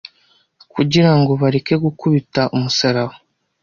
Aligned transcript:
kugira 0.73 1.11
ngo 1.17 1.31
bareke 1.41 1.75
gukubita 1.83 2.41
Umusaraba 2.55 3.13